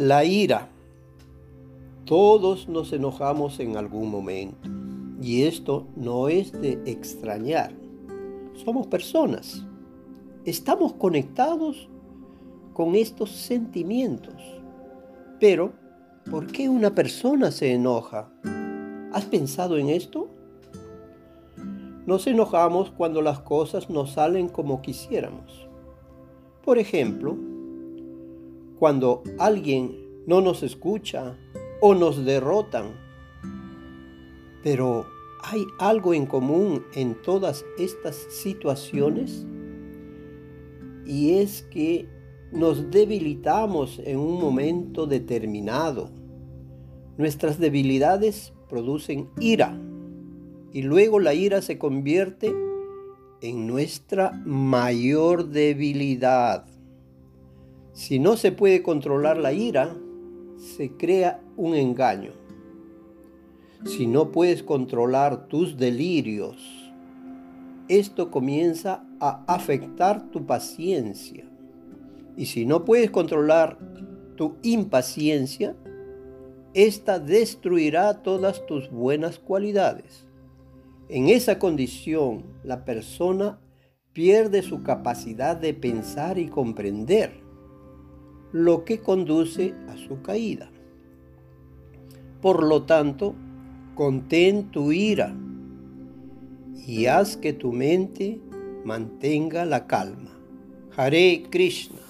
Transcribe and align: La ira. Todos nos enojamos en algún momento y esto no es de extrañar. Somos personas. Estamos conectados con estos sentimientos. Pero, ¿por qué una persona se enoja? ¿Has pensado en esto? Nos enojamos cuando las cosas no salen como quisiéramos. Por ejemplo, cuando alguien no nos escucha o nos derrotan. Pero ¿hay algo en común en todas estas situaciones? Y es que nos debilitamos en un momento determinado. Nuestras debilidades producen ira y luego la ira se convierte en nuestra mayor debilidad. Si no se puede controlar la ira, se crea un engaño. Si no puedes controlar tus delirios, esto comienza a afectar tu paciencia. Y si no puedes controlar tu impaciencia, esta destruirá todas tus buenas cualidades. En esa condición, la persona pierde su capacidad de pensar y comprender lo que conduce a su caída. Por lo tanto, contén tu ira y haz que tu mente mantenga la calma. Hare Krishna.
La 0.00 0.24
ira. 0.24 0.70
Todos 2.06 2.70
nos 2.70 2.90
enojamos 2.94 3.60
en 3.60 3.76
algún 3.76 4.10
momento 4.10 4.70
y 5.20 5.42
esto 5.42 5.88
no 5.94 6.28
es 6.28 6.52
de 6.52 6.80
extrañar. 6.86 7.74
Somos 8.54 8.86
personas. 8.86 9.66
Estamos 10.46 10.94
conectados 10.94 11.90
con 12.72 12.94
estos 12.94 13.30
sentimientos. 13.30 14.42
Pero, 15.38 15.74
¿por 16.30 16.46
qué 16.46 16.70
una 16.70 16.94
persona 16.94 17.50
se 17.50 17.74
enoja? 17.74 18.32
¿Has 19.12 19.26
pensado 19.26 19.76
en 19.76 19.90
esto? 19.90 20.30
Nos 22.06 22.26
enojamos 22.26 22.90
cuando 22.90 23.20
las 23.20 23.40
cosas 23.40 23.90
no 23.90 24.06
salen 24.06 24.48
como 24.48 24.80
quisiéramos. 24.80 25.68
Por 26.64 26.78
ejemplo, 26.78 27.36
cuando 28.80 29.22
alguien 29.38 29.94
no 30.26 30.40
nos 30.40 30.62
escucha 30.62 31.36
o 31.82 31.94
nos 31.94 32.24
derrotan. 32.24 32.86
Pero 34.64 35.06
¿hay 35.42 35.64
algo 35.78 36.14
en 36.14 36.24
común 36.24 36.82
en 36.94 37.14
todas 37.20 37.64
estas 37.78 38.16
situaciones? 38.30 39.46
Y 41.04 41.34
es 41.34 41.62
que 41.70 42.08
nos 42.52 42.90
debilitamos 42.90 44.00
en 44.02 44.18
un 44.18 44.40
momento 44.40 45.06
determinado. 45.06 46.10
Nuestras 47.18 47.60
debilidades 47.60 48.54
producen 48.70 49.28
ira 49.38 49.78
y 50.72 50.80
luego 50.80 51.20
la 51.20 51.34
ira 51.34 51.60
se 51.60 51.76
convierte 51.76 52.54
en 53.42 53.66
nuestra 53.66 54.32
mayor 54.46 55.48
debilidad. 55.48 56.69
Si 58.00 58.18
no 58.18 58.38
se 58.38 58.50
puede 58.50 58.82
controlar 58.82 59.36
la 59.36 59.52
ira, 59.52 59.94
se 60.56 60.92
crea 60.92 61.42
un 61.58 61.74
engaño. 61.74 62.32
Si 63.84 64.06
no 64.06 64.32
puedes 64.32 64.62
controlar 64.62 65.48
tus 65.48 65.76
delirios, 65.76 66.56
esto 67.88 68.30
comienza 68.30 69.04
a 69.20 69.44
afectar 69.46 70.30
tu 70.30 70.46
paciencia. 70.46 71.44
Y 72.38 72.46
si 72.46 72.64
no 72.64 72.86
puedes 72.86 73.10
controlar 73.10 73.76
tu 74.34 74.56
impaciencia, 74.62 75.76
esta 76.72 77.18
destruirá 77.18 78.22
todas 78.22 78.64
tus 78.64 78.90
buenas 78.90 79.38
cualidades. 79.38 80.24
En 81.10 81.28
esa 81.28 81.58
condición, 81.58 82.44
la 82.64 82.86
persona 82.86 83.60
pierde 84.14 84.62
su 84.62 84.82
capacidad 84.82 85.54
de 85.54 85.74
pensar 85.74 86.38
y 86.38 86.46
comprender 86.46 87.49
lo 88.52 88.84
que 88.84 89.00
conduce 89.00 89.74
a 89.88 89.96
su 89.96 90.22
caída. 90.22 90.70
Por 92.40 92.64
lo 92.64 92.84
tanto, 92.84 93.34
contén 93.94 94.70
tu 94.70 94.92
ira 94.92 95.34
y 96.86 97.06
haz 97.06 97.36
que 97.36 97.52
tu 97.52 97.72
mente 97.72 98.40
mantenga 98.84 99.64
la 99.64 99.86
calma. 99.86 100.30
Hare 100.96 101.44
Krishna. 101.50 102.09